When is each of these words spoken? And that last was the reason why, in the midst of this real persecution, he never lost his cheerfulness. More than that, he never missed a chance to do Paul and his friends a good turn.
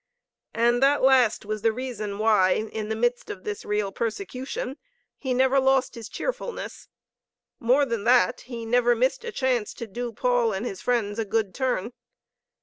And 0.55 0.81
that 0.81 1.03
last 1.03 1.45
was 1.45 1.61
the 1.61 1.71
reason 1.71 2.17
why, 2.17 2.53
in 2.53 2.89
the 2.89 2.95
midst 2.95 3.29
of 3.29 3.43
this 3.43 3.63
real 3.63 3.91
persecution, 3.91 4.77
he 5.15 5.31
never 5.31 5.59
lost 5.59 5.93
his 5.93 6.09
cheerfulness. 6.09 6.87
More 7.59 7.85
than 7.85 8.03
that, 8.05 8.41
he 8.41 8.65
never 8.65 8.95
missed 8.95 9.23
a 9.23 9.31
chance 9.31 9.75
to 9.75 9.85
do 9.85 10.11
Paul 10.11 10.53
and 10.53 10.65
his 10.65 10.81
friends 10.81 11.19
a 11.19 11.23
good 11.25 11.53
turn. 11.53 11.93